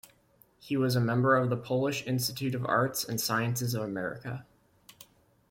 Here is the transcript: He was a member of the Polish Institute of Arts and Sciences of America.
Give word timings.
He 0.57 0.75
was 0.75 0.95
a 0.95 0.99
member 0.99 1.35
of 1.35 1.51
the 1.51 1.55
Polish 1.57 2.07
Institute 2.07 2.55
of 2.55 2.65
Arts 2.65 3.03
and 3.03 3.21
Sciences 3.21 3.75
of 3.75 3.83
America. 3.83 4.47